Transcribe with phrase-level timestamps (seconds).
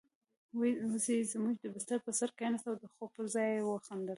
[0.91, 4.09] وزې زموږ د بستر پر سر کېناسته او د خوب پر ځای يې وخندل.